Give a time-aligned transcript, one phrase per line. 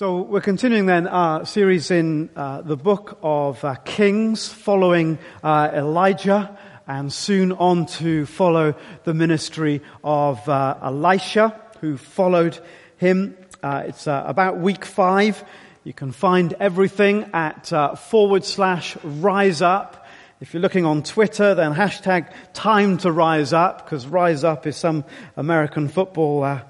[0.00, 5.72] So we're continuing then our series in uh, the book of uh, Kings, following uh,
[5.74, 8.74] Elijah, and soon on to follow
[9.04, 12.58] the ministry of uh, Elisha, who followed
[12.96, 13.36] him.
[13.62, 15.44] Uh, it's uh, about week five.
[15.84, 17.66] You can find everything at
[17.98, 20.06] forward slash rise up.
[20.40, 24.78] If you're looking on Twitter, then hashtag time to rise up, because rise up is
[24.78, 25.04] some
[25.36, 26.62] American football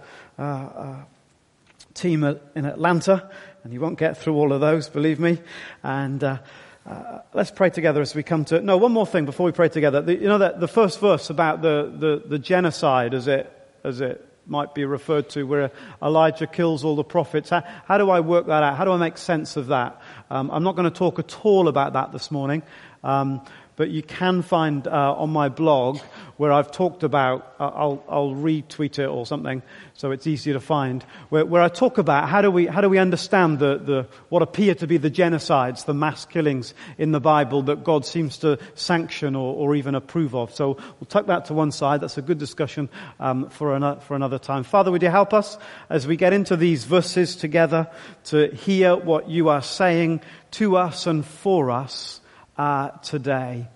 [2.00, 3.30] team in Atlanta,
[3.62, 5.38] and you won't get through all of those, believe me.
[5.82, 6.38] And uh,
[6.86, 8.60] uh, let's pray together as we come to.
[8.60, 10.00] No, one more thing before we pray together.
[10.00, 13.52] The, you know that the first verse about the, the, the genocide, as it
[13.84, 15.70] as it might be referred to, where
[16.02, 17.50] Elijah kills all the prophets.
[17.50, 18.76] How, how do I work that out?
[18.76, 20.00] How do I make sense of that?
[20.30, 22.62] Um, I'm not going to talk at all about that this morning.
[23.04, 23.42] Um,
[23.76, 25.98] but you can find uh, on my blog
[26.36, 29.62] where I've talked about, uh, I'll, I'll, retweet it or something
[29.94, 32.88] so it's easier to find, where, where I talk about how do we, how do
[32.88, 37.20] we understand the, the, what appear to be the genocides, the mass killings in the
[37.20, 40.54] Bible that God seems to sanction or, or even approve of.
[40.54, 42.00] So we'll tuck that to one side.
[42.00, 44.62] That's a good discussion um, for, an, for another time.
[44.64, 45.58] Father, would you help us
[45.90, 47.90] as we get into these verses together
[48.24, 50.22] to hear what you are saying
[50.52, 52.20] to us and for us
[52.60, 53.66] uh, today.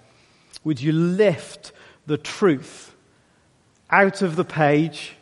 [0.63, 1.73] Would you lift
[2.05, 2.95] the truth
[3.89, 5.17] out of the page?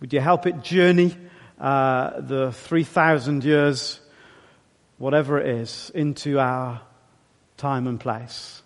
[0.00, 1.16] Would you help it journey
[1.60, 4.00] uh, the 3,000 years,
[4.98, 6.80] whatever it is, into our
[7.56, 8.62] time and place?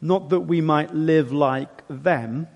[0.00, 2.46] Not that we might live like them,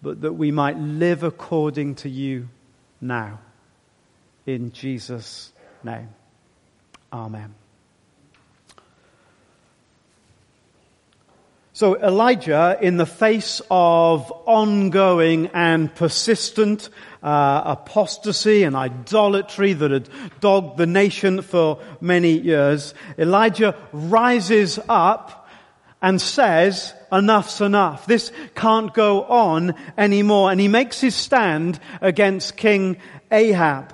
[0.00, 2.48] but that we might live according to you
[3.00, 3.40] now.
[4.46, 6.10] In Jesus' name.
[7.12, 7.57] Amen.
[11.78, 16.88] So Elijah, in the face of ongoing and persistent
[17.22, 20.08] uh, apostasy and idolatry that had
[20.40, 25.48] dogged the nation for many years, Elijah rises up
[26.02, 28.06] and says, enough's enough.
[28.06, 30.50] This can't go on anymore.
[30.50, 32.96] And he makes his stand against King
[33.30, 33.92] Ahab.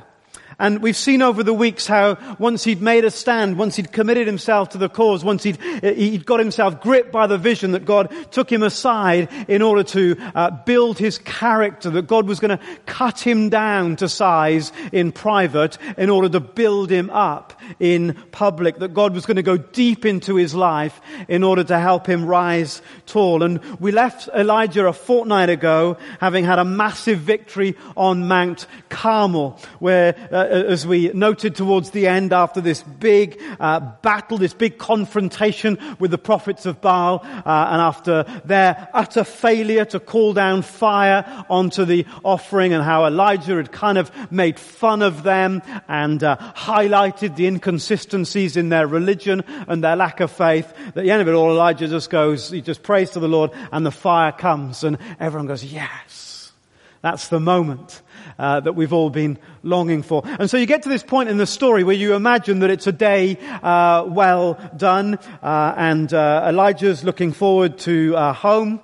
[0.59, 4.27] And we've seen over the weeks how once he'd made a stand, once he'd committed
[4.27, 8.13] himself to the cause, once he'd, he'd got himself gripped by the vision that God
[8.31, 12.65] took him aside in order to uh, build his character, that God was going to
[12.87, 18.79] cut him down to size in private in order to build him up in public,
[18.79, 22.25] that God was going to go deep into his life in order to help him
[22.25, 23.43] rise tall.
[23.43, 29.59] And we left Elijah a fortnight ago having had a massive victory on Mount Carmel
[29.79, 34.79] where uh, as we noted towards the end after this big uh, battle, this big
[34.79, 40.63] confrontation with the prophets of Baal, uh, and after their utter failure to call down
[40.63, 46.23] fire onto the offering and how Elijah had kind of made fun of them and
[46.23, 50.73] uh, highlighted the inconsistencies in their religion and their lack of faith.
[50.89, 53.51] At the end of it all, Elijah just goes, he just prays to the Lord
[53.73, 56.34] and the fire comes and everyone goes, yes.
[57.05, 58.01] That's the moment
[58.39, 60.23] uh, that we've all been longing for.
[60.25, 62.87] And so you get to this point in the story where you imagine that it's
[62.87, 68.81] a day uh, well done, uh, and uh, Elijah's looking forward to uh, home.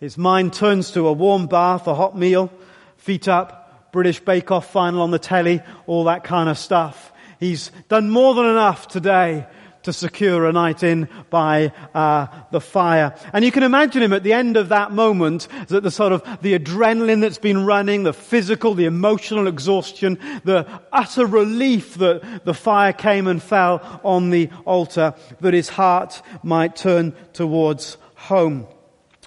[0.00, 2.52] His mind turns to a warm bath, a hot meal,
[2.98, 7.10] feet up, British Bake Off final on the telly, all that kind of stuff.
[7.40, 9.46] He's done more than enough today
[9.82, 13.14] to secure a night in by uh, the fire.
[13.32, 16.22] And you can imagine him at the end of that moment, that the sort of
[16.42, 22.54] the adrenaline that's been running, the physical, the emotional exhaustion, the utter relief that the
[22.54, 28.66] fire came and fell on the altar, that his heart might turn towards home.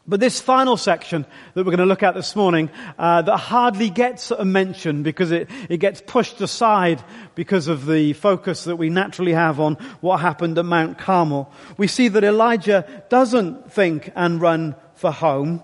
[0.07, 3.89] But this final section that we're going to look at this morning, uh, that hardly
[3.89, 8.89] gets a mention because it, it gets pushed aside because of the focus that we
[8.89, 11.51] naturally have on what happened at Mount Carmel.
[11.77, 15.63] We see that Elijah doesn't think and run for home,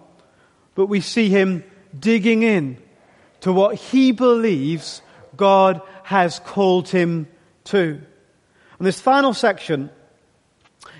[0.73, 1.63] but we see him
[1.97, 2.77] digging in
[3.41, 5.03] to what he believes
[5.37, 7.27] God has called him
[7.65, 8.01] to.
[8.79, 9.91] And this final section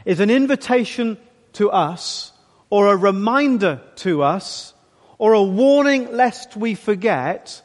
[0.06, 1.18] is an invitation
[1.54, 2.34] to us
[2.72, 4.74] or a reminder to us
[5.20, 7.62] or a warning lest we forget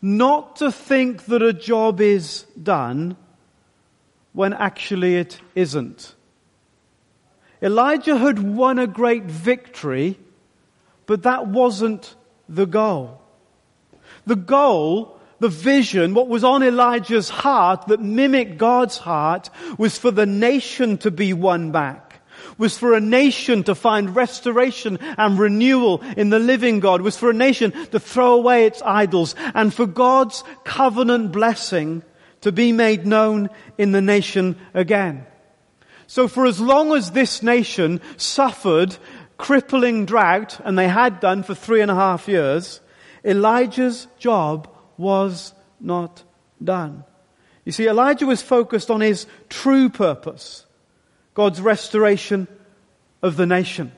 [0.00, 3.16] not to think that a job is done
[4.32, 6.14] when actually it isn't.
[7.60, 10.18] Elijah had won a great victory,
[11.06, 12.14] but that wasn't
[12.48, 13.20] the goal.
[14.26, 20.10] The goal, the vision, what was on Elijah's heart that mimicked God's heart was for
[20.10, 22.05] the nation to be won back
[22.58, 27.30] was for a nation to find restoration and renewal in the living God, was for
[27.30, 32.02] a nation to throw away its idols, and for God's covenant blessing
[32.42, 35.26] to be made known in the nation again.
[36.06, 38.96] So for as long as this nation suffered
[39.38, 42.80] crippling drought, and they had done for three and a half years,
[43.24, 46.22] Elijah's job was not
[46.62, 47.04] done.
[47.64, 50.65] You see, Elijah was focused on his true purpose,
[51.36, 52.48] God's restoration
[53.20, 53.92] of the nation.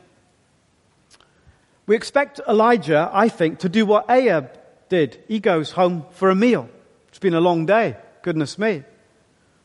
[1.86, 4.58] We expect Elijah, I think, to do what Ahab
[4.88, 5.22] did.
[5.28, 6.68] He goes home for a meal.
[7.06, 8.82] It's been a long day, goodness me.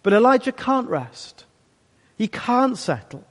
[0.03, 1.45] But Elijah can't rest.
[2.15, 3.23] He can't settle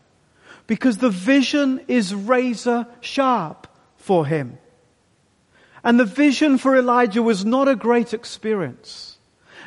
[0.66, 4.58] because the vision is razor sharp for him.
[5.84, 9.11] And the vision for Elijah was not a great experience.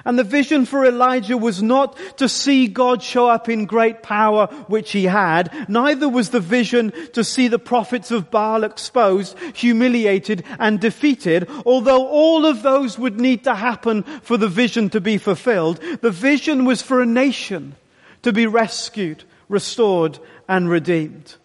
[0.03, 4.47] And the vision for Elijah was not to see God show up in great power,
[4.68, 5.69] which he had.
[5.69, 11.50] Neither was the vision to see the prophets of Baal exposed, humiliated, and defeated.
[11.65, 16.12] Although all of those would need to happen for the vision to be fulfilled, the
[16.12, 17.75] vision was for a nation
[18.24, 21.36] to be rescued, restored, and redeemed.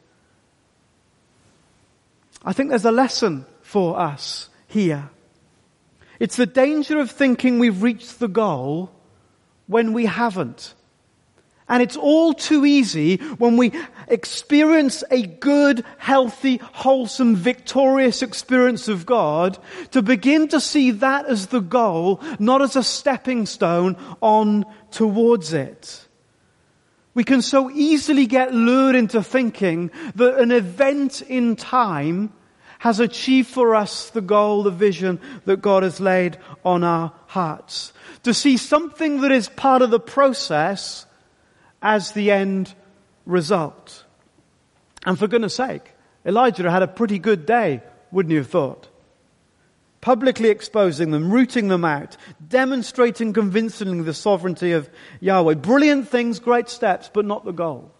[2.44, 5.10] I think there's a lesson for us here.
[6.20, 8.92] It's the danger of thinking we've reached the goal
[9.66, 10.74] when we haven't.
[11.66, 13.72] And it's all too easy when we
[14.08, 19.56] experience a good, healthy, wholesome, victorious experience of God
[19.92, 25.52] to begin to see that as the goal, not as a stepping stone on towards
[25.52, 26.06] it.
[27.14, 32.32] We can so easily get lured into thinking that an event in time
[32.80, 37.92] has achieved for us the goal, the vision that God has laid on our hearts.
[38.22, 41.04] To see something that is part of the process
[41.82, 42.74] as the end
[43.26, 44.04] result.
[45.04, 45.92] And for goodness sake,
[46.24, 48.88] Elijah had a pretty good day, wouldn't you have thought?
[50.00, 52.16] Publicly exposing them, rooting them out,
[52.48, 54.88] demonstrating convincingly the sovereignty of
[55.20, 55.56] Yahweh.
[55.56, 57.92] Brilliant things, great steps, but not the goal.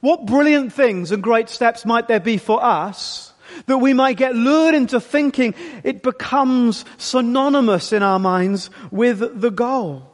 [0.00, 3.34] What brilliant things and great steps might there be for us
[3.66, 9.50] that we might get lured into thinking it becomes synonymous in our minds with the
[9.50, 10.12] goal.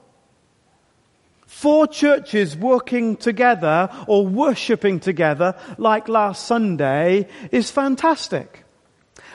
[1.46, 8.64] Four churches working together or worshipping together like last Sunday is fantastic.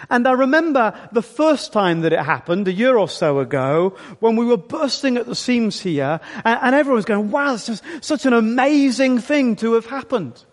[0.10, 4.36] And I remember the first time that it happened, a year or so ago, when
[4.36, 8.26] we were bursting at the seams here, and, everyone was going, wow, this is such
[8.26, 10.44] an amazing thing to have happened.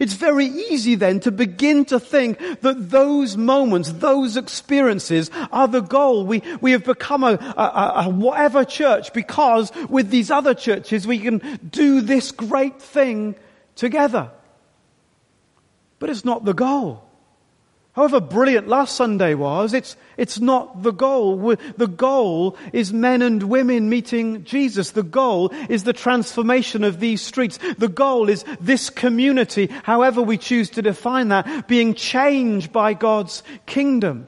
[0.00, 5.80] It's very easy then to begin to think that those moments, those experiences are the
[5.80, 6.26] goal.
[6.26, 11.18] We, we have become a, a, a whatever church because with these other churches we
[11.18, 13.36] can do this great thing
[13.74, 14.30] together.
[15.98, 17.05] But it's not the goal.
[17.96, 21.56] However brilliant last Sunday was, it's, it's not the goal.
[21.78, 24.90] The goal is men and women meeting Jesus.
[24.90, 27.58] The goal is the transformation of these streets.
[27.78, 33.42] The goal is this community, however we choose to define that, being changed by God's
[33.64, 34.26] kingdom.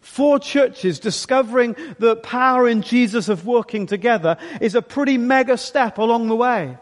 [0.00, 5.98] Four churches discovering the power in Jesus of working together is a pretty mega step
[5.98, 6.76] along the way.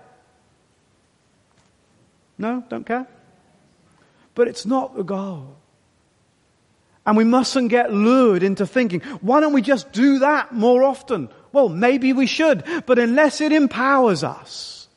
[2.38, 2.64] No?
[2.70, 3.06] Don't care?
[4.35, 5.60] But it's not the goal.
[7.06, 11.31] And we mustn't get lured into thinking, why don't we just do that more often?
[11.52, 14.88] Well, maybe we should, but unless it empowers us,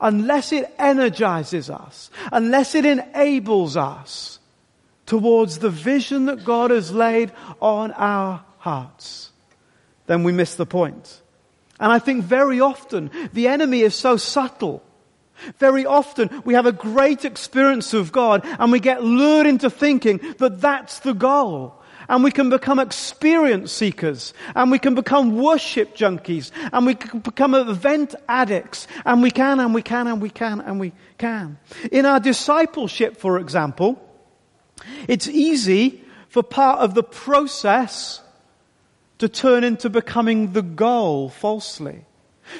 [0.00, 4.38] unless it energizes us, unless it enables us
[5.06, 9.32] towards the vision that God has laid on our hearts,
[10.06, 11.22] then we miss the point.
[11.80, 14.82] And I think very often the enemy is so subtle
[15.58, 20.20] very often we have a great experience of God and we get lured into thinking
[20.38, 21.74] that that's the goal.
[22.10, 27.20] And we can become experience seekers and we can become worship junkies and we can
[27.20, 31.58] become event addicts and we can and we can and we can and we can.
[31.92, 34.02] In our discipleship, for example,
[35.06, 38.22] it's easy for part of the process
[39.18, 42.06] to turn into becoming the goal falsely.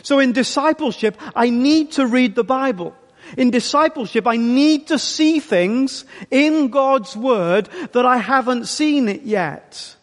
[0.02, 2.94] So in discipleship, I need to read the Bible.
[3.36, 9.22] In discipleship, I need to see things in God's Word that I haven't seen it
[9.22, 9.96] yet.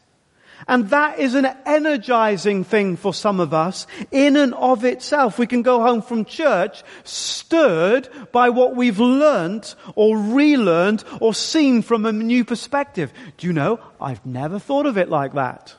[0.68, 5.38] And that is an energizing thing for some of us in and of itself.
[5.38, 11.84] We can go home from church stirred by what we've learnt or relearned or seen
[11.84, 13.13] from a new perspective.
[13.38, 15.75] Do you know, I've never thought of it like that.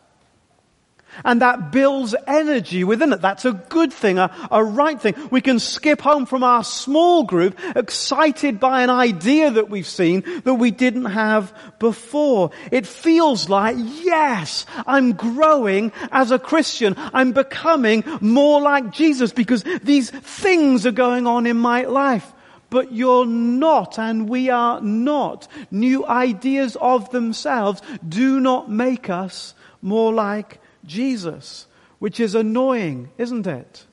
[1.25, 3.21] And that builds energy within it.
[3.21, 5.15] That's a good thing, a, a, right thing.
[5.31, 10.23] We can skip home from our small group excited by an idea that we've seen
[10.45, 12.51] that we didn't have before.
[12.71, 16.95] It feels like, yes, I'm growing as a Christian.
[16.97, 22.33] I'm becoming more like Jesus because these things are going on in my life.
[22.69, 25.47] But you're not, and we are not.
[25.71, 31.67] New ideas of themselves do not make us more like Jesus,
[31.99, 33.85] which is annoying, isn't it?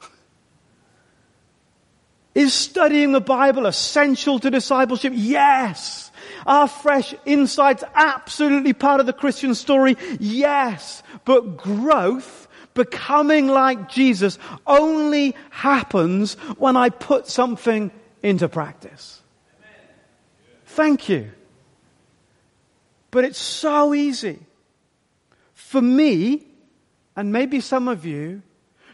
[2.34, 5.12] Is studying the Bible essential to discipleship?
[5.14, 6.10] Yes.
[6.46, 9.96] Are fresh insights absolutely part of the Christian story?
[10.20, 11.02] Yes.
[11.24, 17.90] But growth, becoming like Jesus, only happens when I put something
[18.22, 19.20] into practice.
[20.64, 21.32] Thank you.
[23.10, 24.38] But it's so easy
[25.68, 26.46] for me,
[27.14, 28.40] and maybe some of you,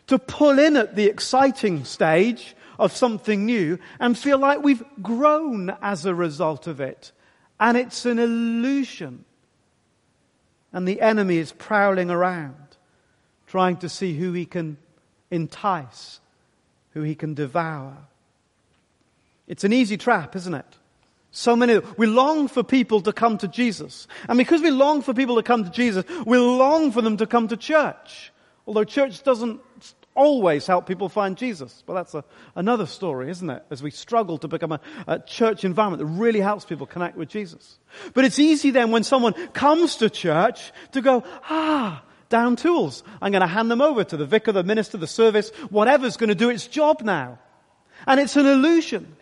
[0.08, 5.70] to pull in at the exciting stage of something new and feel like we've grown
[5.80, 7.12] as a result of it.
[7.60, 9.24] And it's an illusion.
[10.72, 12.76] And the enemy is prowling around,
[13.46, 14.76] trying to see who he can
[15.30, 16.18] entice,
[16.90, 17.96] who he can devour.
[19.46, 20.78] It's an easy trap, isn't it?
[21.36, 24.06] So many, we long for people to come to Jesus.
[24.28, 27.26] And because we long for people to come to Jesus, we long for them to
[27.26, 28.32] come to church.
[28.68, 29.60] Although church doesn't
[30.14, 31.82] always help people find Jesus.
[31.86, 32.24] But that's a,
[32.54, 33.64] another story, isn't it?
[33.68, 37.30] As we struggle to become a, a church environment that really helps people connect with
[37.30, 37.80] Jesus.
[38.14, 43.02] But it's easy then when someone comes to church to go, ah, down tools.
[43.20, 46.28] I'm going to hand them over to the vicar, the minister, the service, whatever's going
[46.28, 47.40] to do its job now.
[48.06, 49.16] And it's an illusion.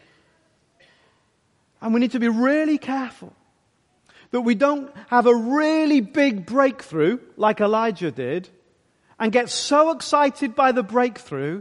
[1.83, 3.35] And we need to be really careful
[4.31, 8.49] that we don't have a really big breakthrough like Elijah did
[9.19, 11.61] and get so excited by the breakthrough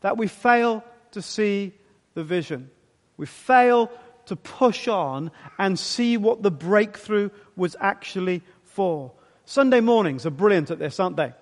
[0.00, 0.82] that we fail
[1.12, 1.72] to see
[2.14, 2.70] the vision.
[3.18, 3.90] We fail
[4.26, 9.12] to push on and see what the breakthrough was actually for.
[9.44, 11.32] Sunday mornings are brilliant at this, aren't they?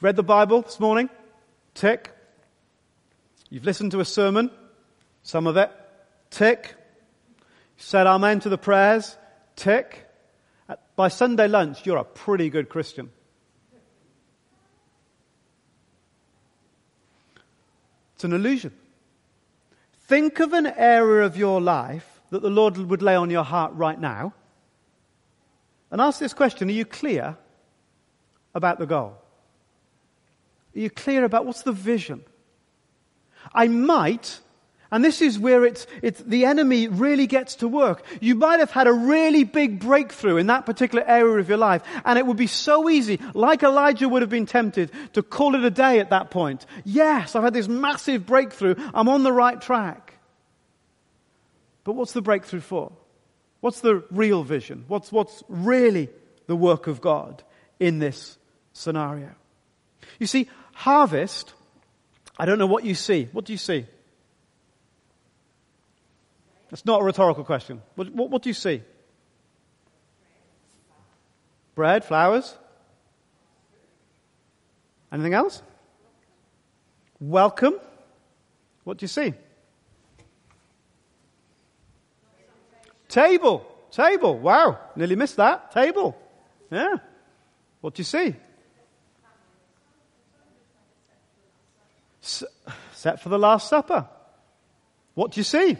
[0.00, 1.10] Read the Bible this morning?
[1.74, 2.12] Tick.
[3.50, 4.50] You've listened to a sermon?
[5.22, 5.70] Some of it.
[6.30, 6.74] Tick.
[7.76, 9.16] Said amen to the prayers.
[9.56, 10.06] Tick.
[10.96, 13.10] By Sunday lunch, you're a pretty good Christian.
[18.14, 18.72] It's an illusion.
[20.08, 23.72] Think of an area of your life that the Lord would lay on your heart
[23.74, 24.34] right now
[25.90, 27.36] and ask this question Are you clear
[28.54, 29.16] about the goal?
[30.74, 32.24] Are you clear about what's the vision?
[33.54, 34.40] I might
[34.90, 38.04] and this is where it's, it's, the enemy really gets to work.
[38.20, 41.82] You might have had a really big breakthrough in that particular area of your life,
[42.04, 45.64] and it would be so easy, like Elijah would have been tempted, to call it
[45.64, 46.64] a day at that point.
[46.84, 48.76] Yes, I've had this massive breakthrough.
[48.94, 50.14] I'm on the right track.
[51.84, 52.92] But what's the breakthrough for?
[53.60, 54.84] What's the real vision?
[54.88, 56.08] What's, what's really
[56.46, 57.42] the work of God
[57.78, 58.38] in this
[58.72, 59.34] scenario?
[60.18, 61.52] You see, harvest,
[62.38, 63.28] I don't know what you see.
[63.32, 63.86] What do you see?
[66.70, 67.82] That's not a rhetorical question.
[67.94, 68.82] What, what, what do you see?
[71.74, 72.56] Bread, flowers?
[75.12, 75.62] Anything else?
[77.20, 77.74] Welcome.
[78.84, 79.32] What do you see?
[83.08, 83.66] Table.
[83.90, 84.38] Table.
[84.38, 84.78] Wow.
[84.94, 85.72] Nearly missed that.
[85.72, 86.16] Table.
[86.70, 86.96] Yeah.
[87.80, 88.34] What do you see?
[92.22, 92.44] S-
[92.92, 94.06] set for the Last Supper.
[95.14, 95.78] What do you see?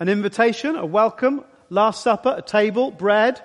[0.00, 3.38] An invitation, a welcome, Last Supper, a table, bread,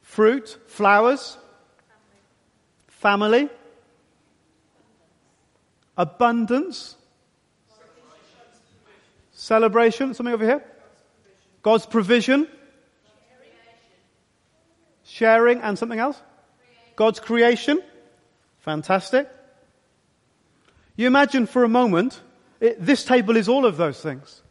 [0.00, 1.36] fruit, flowers,
[2.88, 3.50] family,
[5.98, 6.96] abundance,
[9.32, 10.64] celebration, something over here,
[11.60, 12.48] God's provision,
[15.04, 16.18] sharing, and something else,
[16.96, 17.82] God's creation,
[18.60, 19.28] fantastic.
[20.96, 22.18] You imagine for a moment,
[22.60, 24.42] it, this table is all of those things.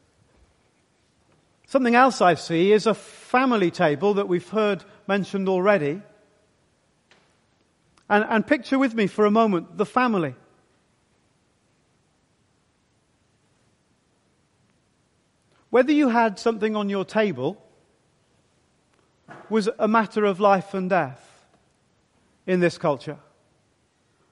[1.70, 6.02] Something else I see is a family table that we've heard mentioned already.
[8.10, 10.34] And, and picture with me for a moment the family.
[15.70, 17.64] Whether you had something on your table
[19.48, 21.46] was a matter of life and death
[22.48, 23.20] in this culture.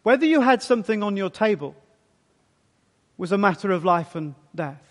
[0.01, 1.75] Whether you had something on your table
[3.15, 4.81] was a matter of life and death.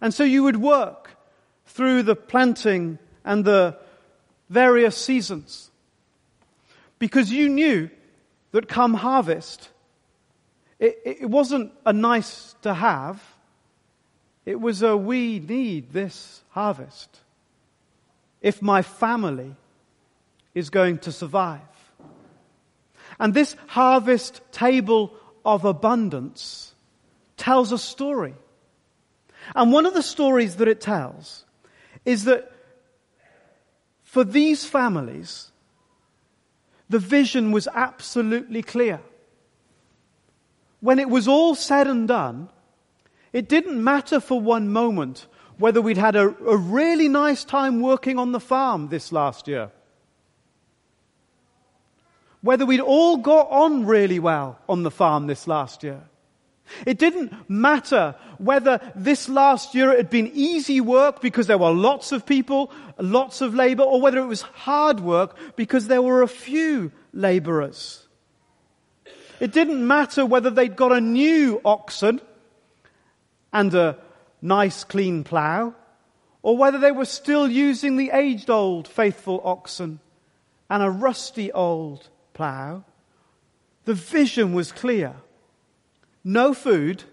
[0.00, 1.16] And so you would work
[1.72, 3.76] through the planting and the,
[4.52, 5.70] various seasons.
[6.98, 7.88] Because you knew
[8.52, 9.70] that come harvest,
[10.78, 13.20] it, it wasn't a nice to have,
[14.44, 17.20] it was a we need this harvest.
[18.42, 19.56] If my family
[20.54, 21.60] is going to survive.
[23.18, 25.14] And this harvest table
[25.44, 26.74] of abundance
[27.38, 28.34] tells a story.
[29.54, 31.44] And one of the stories that it tells
[32.04, 32.50] is that
[34.02, 35.50] for these families,
[36.88, 39.00] the vision was absolutely clear.
[40.80, 42.50] When it was all said and done,
[43.32, 45.26] it didn't matter for one moment
[45.58, 49.70] whether we'd had a, a really nice time working on the farm this last year.
[52.40, 56.02] Whether we'd all got on really well on the farm this last year.
[56.86, 61.72] It didn't matter whether this last year it had been easy work because there were
[61.72, 66.22] lots of people, lots of labor, or whether it was hard work because there were
[66.22, 68.06] a few laborers.
[69.40, 72.20] It didn't matter whether they'd got a new oxen
[73.52, 73.98] and a
[74.40, 75.74] nice clean plough,
[76.42, 80.00] or whether they were still using the aged old faithful oxen
[80.68, 82.84] and a rusty old plough.
[83.84, 85.14] The vision was clear.
[86.24, 87.04] No food,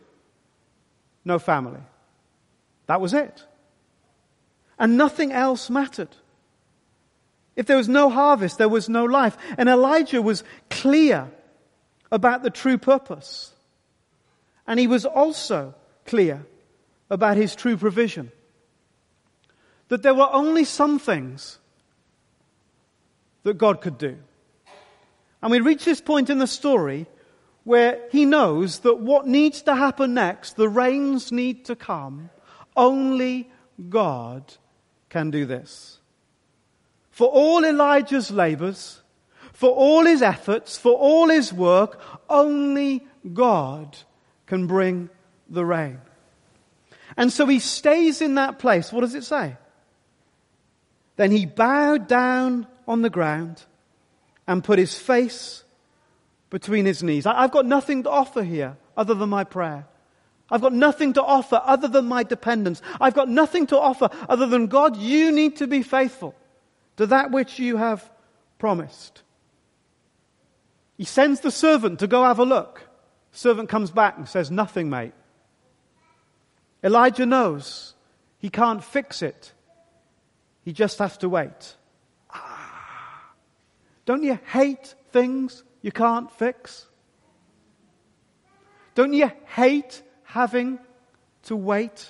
[1.25, 1.81] no family.
[2.87, 3.43] That was it.
[4.77, 6.15] And nothing else mattered.
[7.55, 9.37] If there was no harvest, there was no life.
[9.57, 11.29] And Elijah was clear
[12.11, 13.53] about the true purpose.
[14.65, 15.75] And he was also
[16.05, 16.45] clear
[17.09, 18.31] about his true provision.
[19.89, 21.57] That there were only some things
[23.43, 24.17] that God could do.
[25.41, 27.07] And we reach this point in the story
[27.63, 32.29] where he knows that what needs to happen next, the rains need to come,
[32.75, 33.49] only
[33.89, 34.53] God
[35.09, 35.99] can do this.
[37.11, 39.01] For all Elijah's labors,
[39.53, 43.97] for all his efforts, for all his work, only God
[44.45, 45.09] can bring
[45.49, 45.99] the rain.
[47.17, 48.93] And so he stays in that place.
[48.93, 49.57] What does it say?
[51.17, 53.61] Then he bowed down on the ground
[54.47, 55.65] and put his face
[56.49, 57.25] between his knees.
[57.25, 59.85] I've got nothing to offer here other than my prayer.
[60.51, 62.81] I've got nothing to offer other than my dependence.
[62.99, 66.35] I've got nothing to offer other than God, you need to be faithful
[66.97, 68.09] to that which you have
[68.57, 69.21] promised.
[70.97, 72.81] He sends the servant to go have a look.
[73.31, 75.13] Servant comes back and says, Nothing, mate.
[76.83, 77.93] Elijah knows
[78.39, 79.53] he can't fix it.
[80.65, 81.75] He just has to wait.
[82.33, 83.31] Ah.
[84.05, 86.85] Don't you hate things you can't fix?
[88.95, 90.79] Don't you hate having
[91.43, 92.07] to wait?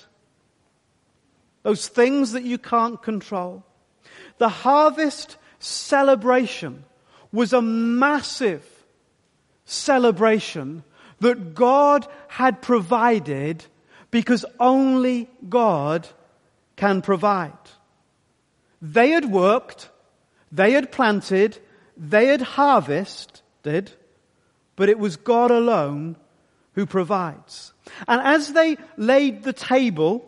[1.62, 3.64] Those things that you can't control.
[4.38, 6.84] The harvest celebration
[7.32, 8.64] was a massive
[9.64, 10.82] celebration
[11.20, 13.64] that God had provided
[14.10, 16.08] because only God
[16.76, 17.52] can provide.
[18.82, 19.90] They had worked,
[20.50, 21.58] they had planted,
[21.96, 26.16] they had harvested, but it was God alone
[26.74, 27.72] who provides.
[28.08, 30.26] And as they laid the table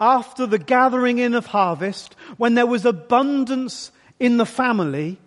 [0.00, 5.18] after the gathering in of harvest, when there was abundance in the family,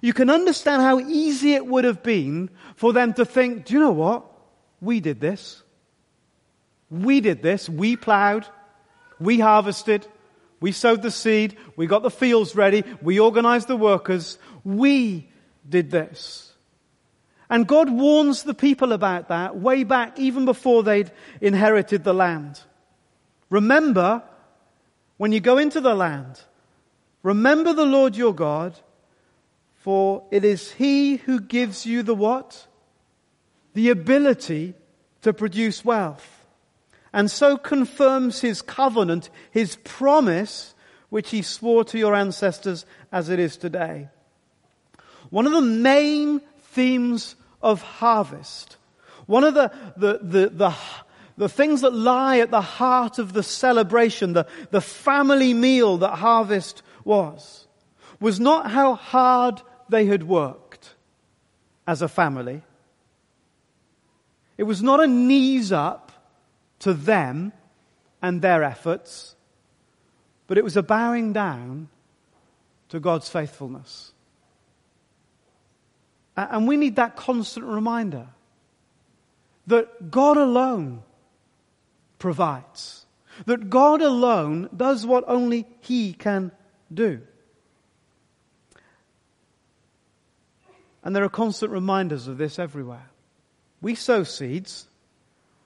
[0.00, 3.80] you can understand how easy it would have been for them to think, do you
[3.80, 4.24] know what?
[4.80, 5.62] We did this.
[6.90, 7.68] We did this.
[7.68, 8.46] We plowed.
[9.20, 10.06] We harvested.
[10.60, 11.56] We sowed the seed.
[11.76, 12.84] We got the fields ready.
[13.02, 14.38] We organized the workers.
[14.64, 15.28] We
[15.68, 16.47] did this.
[17.50, 22.60] And God warns the people about that way back, even before they'd inherited the land.
[23.48, 24.22] Remember,
[25.16, 26.40] when you go into the land,
[27.22, 28.78] remember the Lord your God,
[29.76, 32.66] for it is He who gives you the what?
[33.72, 34.74] The ability
[35.22, 36.38] to produce wealth
[37.12, 40.74] and so confirms his covenant, his promise,
[41.08, 44.08] which he swore to your ancestors as it is today.
[45.30, 46.40] One of the main
[46.72, 48.76] themes of harvest,
[49.26, 50.74] one of the, the, the, the,
[51.36, 56.16] the things that lie at the heart of the celebration, the, the family meal that
[56.16, 57.66] harvest was,
[58.20, 60.94] was not how hard they had worked
[61.86, 62.62] as a family.
[64.56, 66.10] It was not a knees up
[66.80, 67.52] to them
[68.20, 69.36] and their efforts,
[70.46, 71.88] but it was a bowing down
[72.88, 74.12] to God's faithfulness.
[76.38, 78.28] And we need that constant reminder
[79.66, 81.02] that God alone
[82.20, 83.04] provides,
[83.46, 86.52] that God alone does what only He can
[86.94, 87.22] do.
[91.02, 93.10] And there are constant reminders of this everywhere.
[93.80, 94.86] We sow seeds,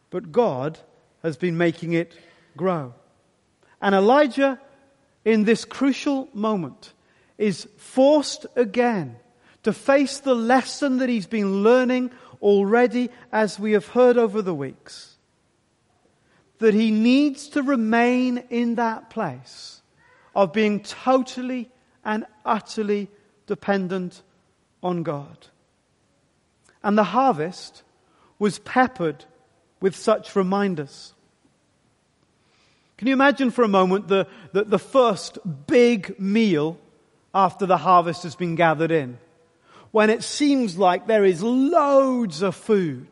[0.09, 0.79] but God
[1.23, 2.17] has been making it
[2.57, 2.95] grow.
[3.81, 4.59] And Elijah,
[5.23, 6.95] in this crucial moment,
[7.37, 9.17] is forced again
[9.63, 14.55] to face the lesson that he's been learning already as we have heard over the
[14.55, 15.17] weeks.
[16.59, 19.83] That he needs to remain in that place
[20.35, 21.71] of being totally
[22.05, 23.09] and utterly
[23.47, 24.23] dependent
[24.83, 25.47] on God.
[26.83, 27.83] And the harvest
[28.39, 29.25] was peppered
[29.81, 31.15] with such reminders.
[32.97, 36.79] Can you imagine for a moment the, the, the, first big meal
[37.35, 39.19] after the harvest has been gathered in?
[39.93, 43.07] When it seems like there is loads of food.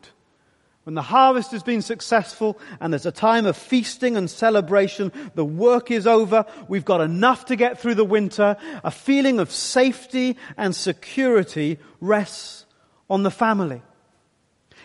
[0.83, 5.45] When the harvest has been successful and there's a time of feasting and celebration, the
[5.45, 10.37] work is over, we've got enough to get through the winter, a feeling of safety
[10.57, 12.65] and security rests
[13.11, 13.83] on the family.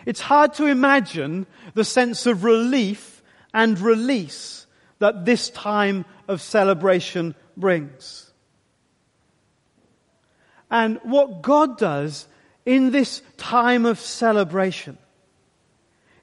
[0.05, 4.67] It's hard to imagine the sense of relief and release
[4.99, 8.26] that this time of celebration brings.
[10.69, 12.27] And what God does
[12.65, 14.97] in this time of celebration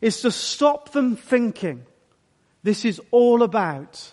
[0.01, 1.85] is to stop them thinking
[2.63, 4.13] this is all about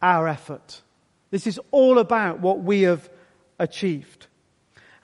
[0.00, 0.82] our effort.
[1.30, 3.08] This is all about what we have
[3.58, 4.26] achieved.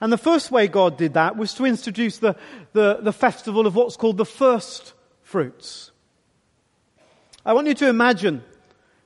[0.01, 2.35] And the first way God did that was to introduce the,
[2.73, 4.93] the, the, festival of what's called the first
[5.23, 5.91] fruits.
[7.45, 8.43] I want you to imagine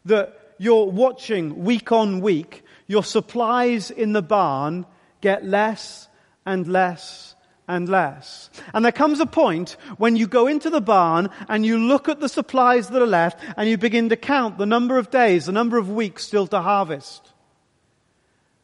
[0.06, 4.86] that you're watching week on week, your supplies in the barn
[5.24, 6.10] get less
[6.46, 7.34] and less
[7.68, 8.50] and less.
[8.74, 12.20] And there comes a point when you go into the barn and you look at
[12.20, 15.54] the supplies that are left and you begin to count the number of days, the
[15.54, 17.32] number of weeks still to harvest.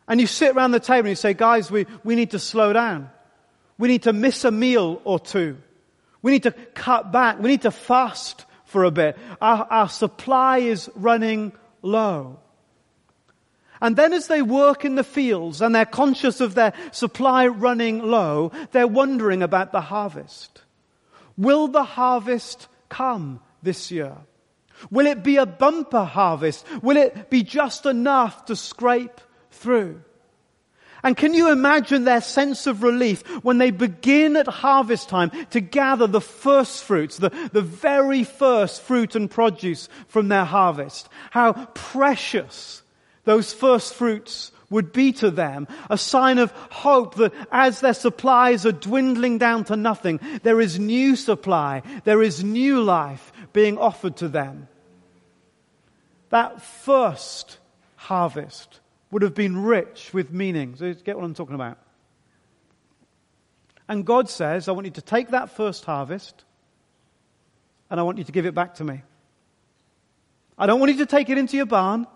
[0.05, 2.73] And you sit around the table and you say, guys, we, we need to slow
[2.73, 3.09] down.
[3.77, 5.57] We need to miss a meal or two.
[6.21, 7.39] We need to cut back.
[7.39, 9.17] We need to fast for a bit.
[9.41, 12.39] Our, our supply is running low.
[13.81, 17.99] And then as they work in the fields and they're conscious of their supply running
[17.99, 20.61] low, they're wondering about the harvest.
[21.37, 24.17] Will the harvest come this year?
[24.91, 26.65] Will it be a bumper harvest?
[26.81, 30.01] Will it be just enough to scrape through?
[31.01, 35.61] And can you imagine their sense of relief when they begin at harvest time to
[35.61, 41.07] gather the first fruits, the, the very first fruit and produce from their harvest?
[41.31, 42.81] How precious
[43.29, 48.65] those first fruits would be to them a sign of hope that as their supplies
[48.65, 54.15] are dwindling down to nothing, there is new supply, there is new life being offered
[54.17, 54.67] to them.
[56.29, 57.59] That first
[57.97, 58.79] harvest
[59.11, 60.75] would have been rich with meaning.
[60.75, 61.77] So get what I'm talking about?
[63.87, 66.43] And God says, I want you to take that first harvest
[67.91, 69.03] and I want you to give it back to me.
[70.57, 72.07] I don't want you to take it into your barn.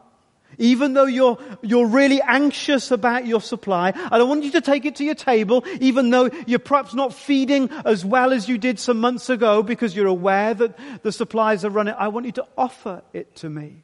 [0.57, 4.85] Even though you're, you're really anxious about your supply, I don't want you to take
[4.85, 8.79] it to your table, even though you're perhaps not feeding as well as you did
[8.79, 11.95] some months ago because you're aware that the supplies are running.
[11.97, 13.83] I want you to offer it to me.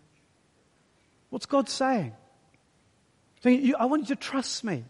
[1.30, 2.14] What's God saying?
[3.44, 4.84] Saying, I want you to trust me.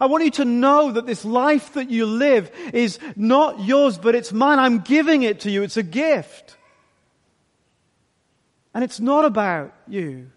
[0.00, 4.14] I want you to know that this life that you live is not yours, but
[4.14, 4.58] it's mine.
[4.58, 5.62] I'm giving it to you.
[5.62, 6.56] It's a gift.
[8.74, 10.30] And it's not about you,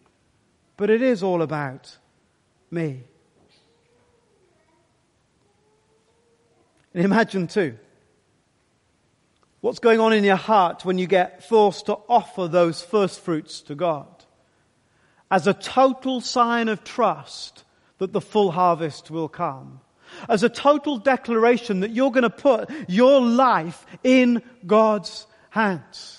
[0.79, 1.97] but it is all about
[2.71, 3.03] me.
[6.93, 7.77] And imagine too,
[9.59, 13.59] what's going on in your heart when you get forced to offer those first fruits
[13.63, 14.07] to God
[15.29, 17.65] as a total sign of trust
[17.97, 19.81] that the full harvest will come.
[20.29, 26.18] As a total declaration that you're going to put your life in God's hands.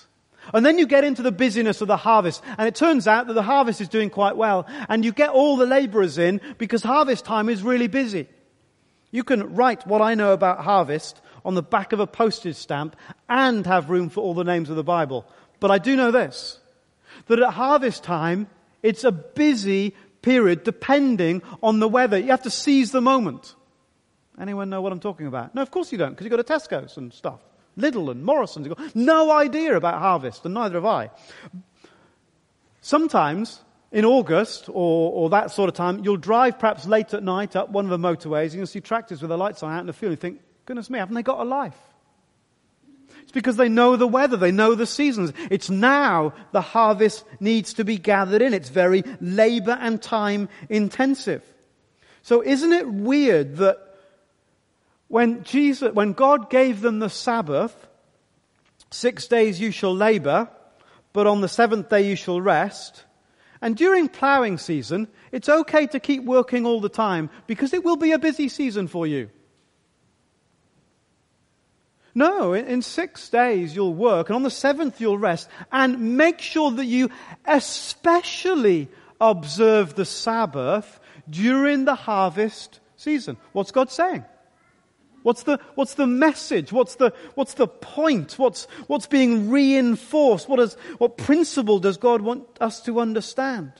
[0.53, 3.33] And then you get into the busyness of the harvest, and it turns out that
[3.33, 7.25] the harvest is doing quite well, and you get all the laborers in because harvest
[7.25, 8.27] time is really busy.
[9.11, 12.95] You can write what I know about harvest on the back of a postage stamp
[13.27, 15.25] and have room for all the names of the Bible.
[15.59, 16.59] But I do know this,
[17.27, 18.47] that at harvest time,
[18.81, 22.17] it's a busy period depending on the weather.
[22.17, 23.55] You have to seize the moment.
[24.39, 25.53] Anyone know what I'm talking about?
[25.53, 27.39] No, of course you don't, because you go to Tesco's and stuff.
[27.81, 28.67] Lidl and Morrison's.
[28.67, 31.09] You've got no idea about harvest, and neither have I.
[32.81, 37.55] Sometimes, in August or, or that sort of time, you'll drive perhaps late at night
[37.55, 39.87] up one of the motorways, and you'll see tractors with the lights on out in
[39.87, 41.77] the field, and you think, goodness me, haven't they got a life?
[43.21, 45.31] It's because they know the weather, they know the seasons.
[45.49, 48.53] It's now the harvest needs to be gathered in.
[48.53, 51.43] It's very labor and time intensive.
[52.23, 53.90] So isn't it weird that
[55.11, 57.75] when Jesus, when God gave them the Sabbath,
[58.91, 60.47] six days you shall labor,
[61.11, 63.03] but on the seventh day you shall rest.
[63.61, 67.97] And during plowing season, it's okay to keep working all the time because it will
[67.97, 69.29] be a busy season for you.
[72.15, 76.71] No, in six days you'll work, and on the seventh you'll rest, and make sure
[76.71, 77.09] that you
[77.45, 78.87] especially
[79.19, 83.35] observe the Sabbath during the harvest season.
[83.51, 84.23] What's God saying?
[85.23, 86.71] What's the, what's the message?
[86.71, 88.39] What's the, what's the point?
[88.39, 90.49] What's, what's being reinforced?
[90.49, 93.71] What, is, what principle does God want us to understand?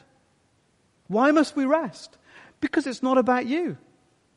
[1.07, 2.17] Why must we rest?
[2.59, 3.77] Because it's not about you.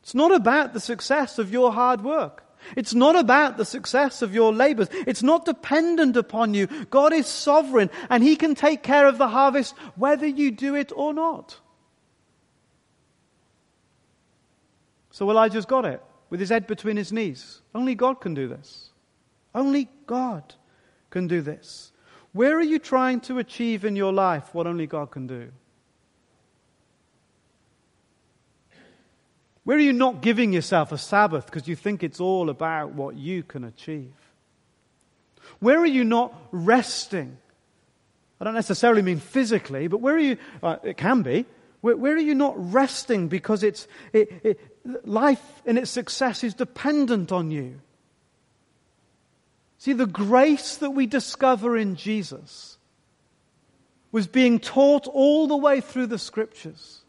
[0.03, 2.43] It's not about the success of your hard work.
[2.77, 4.89] It's not about the success of your labors.
[5.07, 6.67] It's not dependent upon you.
[6.89, 10.91] God is sovereign and He can take care of the harvest whether you do it
[10.95, 11.59] or not.
[15.11, 17.61] So Elijah's got it with his head between his knees.
[17.75, 18.91] Only God can do this.
[19.55, 20.55] Only God
[21.11, 21.93] can do this.
[22.33, 25.51] Where are you trying to achieve in your life what only God can do?
[29.63, 33.17] Where are you not giving yourself a Sabbath because you think it's all about what
[33.17, 34.13] you can achieve?
[35.61, 37.39] Where are you not resting?
[38.41, 40.37] I don't necessarily mean physically, but where are you?
[40.63, 41.47] Uh, it can be.
[41.85, 46.55] Where, where, are you not resting because it's, it, it, life and its success is
[46.55, 47.79] dependent on you?
[49.77, 52.79] See, the grace that we discover in Jesus
[54.13, 57.03] was being taught all the way through the scriptures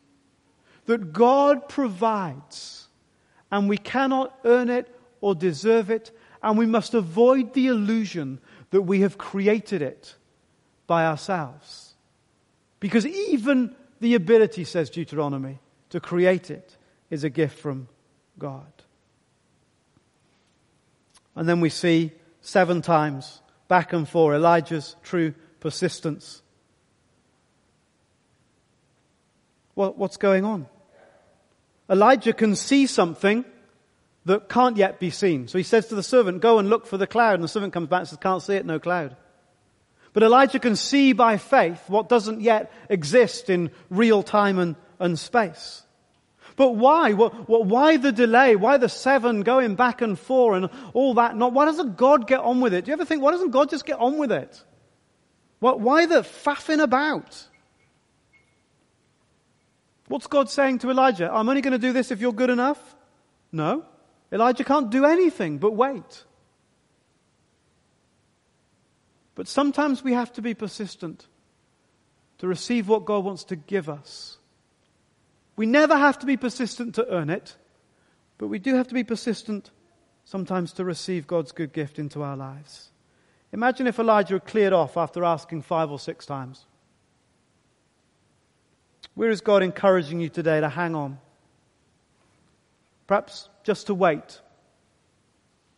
[0.87, 2.89] that God provides,
[3.53, 6.11] and we cannot earn it or deserve it,
[6.43, 10.15] and we must avoid the illusion that we have created it
[10.85, 11.93] by ourselves.
[12.81, 13.73] Because even
[14.05, 15.57] the ability, says Deuteronomy,
[15.89, 16.77] to create it
[17.09, 17.87] is a gift from
[18.37, 18.71] God.
[21.35, 26.43] And then we see seven times, back and forth, Elijah's true persistence.
[29.73, 30.67] What, what's going on?
[31.89, 33.43] Elijah can see something
[34.25, 35.47] that can't yet be seen.
[35.47, 37.33] So he says to the servant, go and look for the cloud.
[37.33, 39.15] And the servant comes back and says, can't see it, no cloud.
[40.15, 45.19] But Elijah can see by faith what doesn't yet exist in real time and, and
[45.19, 45.83] space.
[46.55, 47.11] But why?
[47.11, 48.55] What, what, why the delay?
[48.55, 51.35] Why the seven going back and forth and all that?
[51.35, 52.85] Not, why doesn't God get on with it?
[52.85, 54.63] Do you ever think, why doesn't God just get on with it?
[55.59, 57.49] What, why the faffing about?
[60.07, 61.29] What's God saying to Elijah?
[61.29, 62.79] I'm only going to do this if you're good enough?
[63.51, 63.83] No.
[64.31, 66.23] Elijah can't do anything but wait.
[69.35, 71.27] But sometimes we have to be persistent
[72.37, 74.37] to receive what God wants to give us.
[75.55, 77.55] We never have to be persistent to earn it,
[78.37, 79.71] but we do have to be persistent
[80.25, 82.91] sometimes to receive God's good gift into our lives.
[83.53, 86.65] Imagine if Elijah had cleared off after asking five or six times.
[89.13, 91.19] Where is God encouraging you today to hang on?
[93.07, 94.41] Perhaps just to wait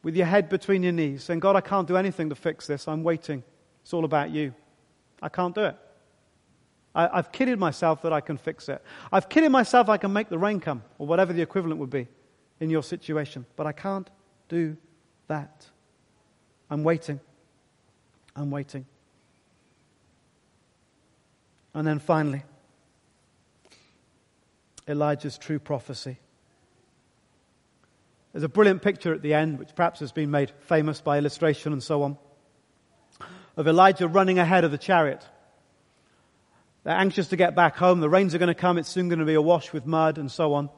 [0.03, 2.87] with your head between your knees, saying, God, I can't do anything to fix this.
[2.87, 3.43] I'm waiting.
[3.81, 4.53] It's all about you.
[5.21, 5.75] I can't do it.
[6.93, 8.81] I, have kidded myself that I can fix it.
[9.11, 12.07] I've kidded myself I can make the rain come, or whatever the equivalent would be
[12.59, 13.45] in your situation.
[13.55, 14.09] But I can't
[14.49, 14.77] do
[15.27, 15.67] that.
[16.69, 17.19] I'm waiting.
[18.35, 18.85] I'm waiting.
[21.73, 22.43] And then finally,
[24.87, 26.17] Elijah's true prophecy.
[28.37, 31.73] There's a brilliant picture at the end, which perhaps has been made famous by illustration
[31.73, 32.19] and so on,
[33.55, 35.25] of Elijah running ahead of the chariot.
[36.83, 37.99] They're anxious to get back home.
[37.99, 38.77] The rains are going to come.
[38.77, 40.69] It's soon going to be awash with mud and so on.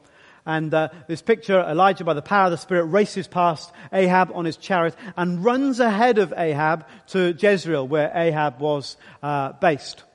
[0.45, 4.45] And uh, this picture, Elijah, by the power of the Spirit, races past Ahab on
[4.45, 10.05] his chariot and runs ahead of Ahab to Jezreel, where Ahab was uh, based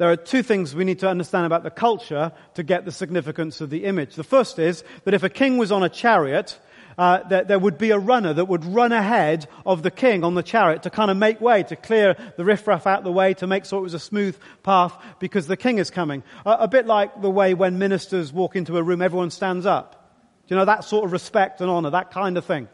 [0.00, 3.60] there are two things we need to understand about the culture to get the significance
[3.60, 4.14] of the image.
[4.14, 6.58] The first is that if a king was on a chariot,
[6.96, 10.34] uh, that there would be a runner that would run ahead of the king on
[10.34, 13.46] the chariot to kind of make way, to clear the riffraff out the way, to
[13.46, 16.22] make sure it was a smooth path because the king is coming.
[16.46, 20.14] A bit like the way when ministers walk into a room, everyone stands up.
[20.48, 22.68] Do you know, that sort of respect and honor, that kind of thing.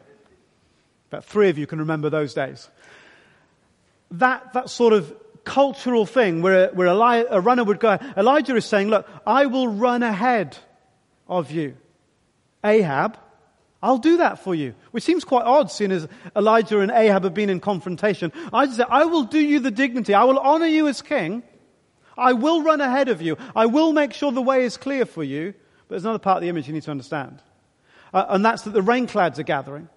[1.11, 2.71] About three of you can remember those days.
[4.13, 5.13] That, that sort of
[5.47, 7.99] cultural thing where, where Eli- a runner would go.
[8.17, 10.59] Elijah is saying, look, I will run ahead
[11.27, 11.77] of you.
[12.63, 13.17] Ahab,
[13.83, 14.75] I'll do that for you.
[14.91, 18.33] Which seems quite odd seeing as Elijah and Ahab have been in confrontation.
[18.53, 20.13] I say, I will do you the dignity.
[20.13, 21.43] I will honor you as king.
[22.19, 23.37] I will run ahead of you.
[23.55, 25.55] I will make sure the way is clear for you.
[25.87, 27.41] But there's another part of the image you need to understand.
[28.13, 29.89] Uh, and that's that the rain clouds are gathering.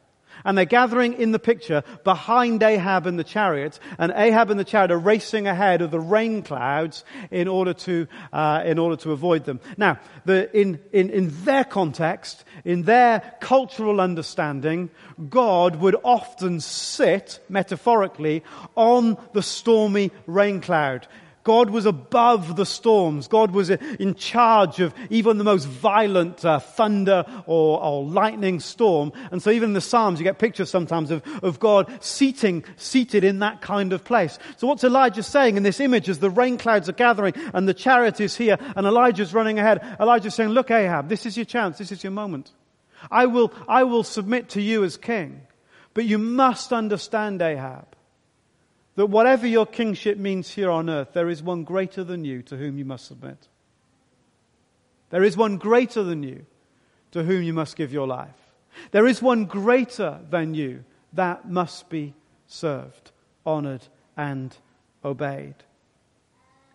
[0.45, 4.63] And they're gathering in the picture behind Ahab and the chariots, and Ahab and the
[4.63, 9.11] chariot are racing ahead of the rain clouds in order to, uh, in order to
[9.11, 9.59] avoid them.
[9.77, 14.89] Now, the, in, in, in their context, in their cultural understanding,
[15.29, 18.43] God would often sit, metaphorically,
[18.75, 21.07] on the stormy rain cloud.
[21.43, 23.27] God was above the storms.
[23.27, 29.13] God was in charge of even the most violent uh, thunder or, or, lightning storm.
[29.31, 33.23] And so even in the Psalms, you get pictures sometimes of, of God seating, seated
[33.23, 34.37] in that kind of place.
[34.57, 37.73] So what's Elijah saying in this image as the rain clouds are gathering and the
[37.73, 39.81] chariot is here and Elijah's running ahead?
[39.99, 41.77] Elijah's saying, look Ahab, this is your chance.
[41.77, 42.51] This is your moment.
[43.09, 45.41] I will, I will submit to you as king.
[45.93, 47.95] But you must understand Ahab
[48.99, 52.57] that whatever your kingship means here on earth, there is one greater than you to
[52.57, 53.47] whom you must submit.
[55.09, 56.45] There is one greater than you
[57.11, 58.35] to whom you must give your life.
[58.91, 60.83] There is one greater than you
[61.13, 62.13] that must be
[62.47, 63.11] served,
[63.45, 64.53] honored, and
[65.05, 65.55] obeyed.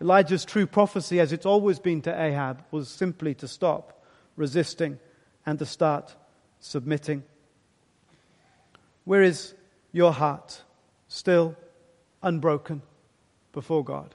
[0.00, 4.02] Elijah's true prophecy, as it's always been to Ahab, was simply to stop
[4.34, 4.98] resisting
[5.44, 6.16] and to start
[6.58, 7.22] submitting.
[9.04, 9.52] Where is
[9.92, 10.62] your heart?
[11.08, 11.54] Still
[12.24, 12.82] unbroken
[13.52, 14.14] before God?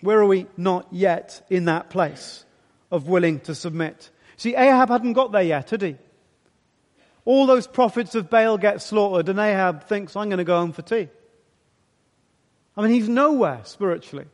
[0.00, 2.44] Where are we not yet in that place
[2.90, 4.10] of willing to submit?
[4.36, 5.96] See, Ahab hadn't got there yet, had he?
[7.26, 10.72] All those prophets of Baal get slaughtered, and Ahab thinks, I'm going to go home
[10.72, 11.08] for tea.
[12.76, 14.26] I mean, he's nowhere spiritually.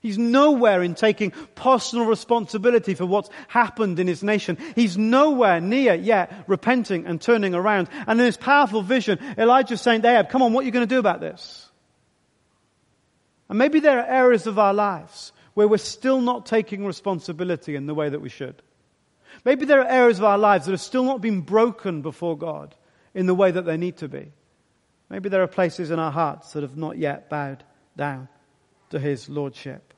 [0.00, 4.58] He's nowhere in taking personal responsibility for what's happened in his nation.
[4.74, 7.88] He's nowhere near yet repenting and turning around.
[8.06, 10.86] And in this powerful vision, Elijah's saying to Ahab, come on, what are you going
[10.86, 11.65] to do about this?
[13.48, 17.86] And maybe there are areas of our lives where we're still not taking responsibility in
[17.86, 18.62] the way that we should.
[19.44, 22.74] Maybe there are areas of our lives that have still not been broken before God
[23.14, 24.32] in the way that they need to be.
[25.08, 27.62] Maybe there are places in our hearts that have not yet bowed
[27.96, 28.28] down
[28.90, 29.94] to His Lordship.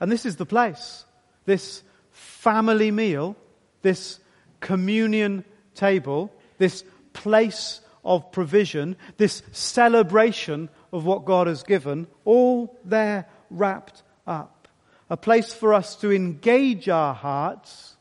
[0.00, 1.04] And this is the place.
[1.46, 3.36] This family meal,
[3.82, 4.20] this
[4.60, 13.26] communion table, this place of provision, this celebration of what God has given, all there
[13.50, 14.68] wrapped up.
[15.10, 17.96] A place for us to engage our hearts,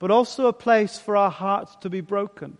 [0.00, 2.58] but also a place for our hearts to be broken.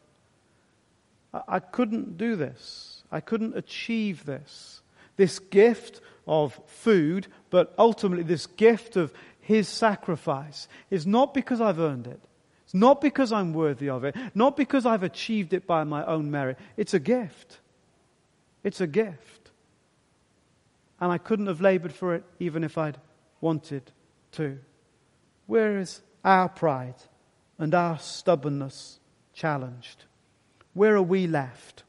[1.48, 3.02] I couldn't do this.
[3.10, 4.82] I couldn't achieve this.
[5.16, 11.80] This gift of food, but ultimately this gift of His sacrifice is not because I've
[11.80, 12.20] earned it.
[12.66, 14.14] It's not because I'm worthy of it.
[14.32, 16.56] Not because I've achieved it by my own merit.
[16.76, 17.58] It's a gift.
[18.62, 19.39] It's a gift
[21.00, 22.98] and I couldn't have labored for it even if I'd
[23.40, 23.90] wanted
[24.32, 24.58] to.
[25.46, 26.96] Where is our pride
[27.58, 29.00] and our stubbornness
[29.32, 30.04] challenged?
[30.74, 31.84] Where are we left?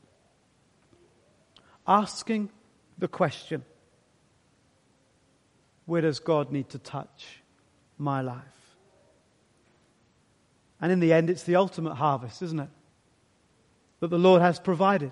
[1.87, 2.49] Asking
[2.97, 3.65] the question
[5.85, 7.41] where does God need to touch
[7.97, 8.37] my life?
[10.79, 12.69] And in the end, it's the ultimate harvest, isn't it?
[13.99, 15.11] That the Lord has provided.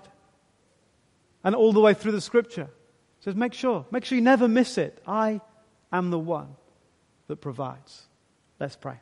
[1.44, 2.70] And all the way through the scripture,
[3.20, 5.02] says, make sure, make sure you never miss it.
[5.06, 5.40] I
[5.92, 6.56] am the one
[7.28, 8.06] that provides.
[8.58, 8.98] Let's pray.